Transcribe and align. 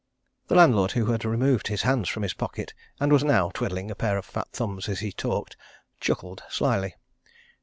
The 0.47 0.55
landlord, 0.55 0.93
who 0.93 1.11
had 1.11 1.23
removed 1.25 1.67
his 1.67 1.83
hands 1.83 2.09
from 2.09 2.23
his 2.23 2.33
pockets, 2.33 2.73
and 2.99 3.13
was 3.13 3.23
now 3.23 3.51
twiddling 3.51 3.91
a 3.91 3.95
pair 3.95 4.17
of 4.17 4.25
fat 4.25 4.47
thumbs 4.51 4.89
as 4.89 5.01
he 5.01 5.11
talked, 5.11 5.55
chuckled 5.99 6.41
slyly. 6.49 6.95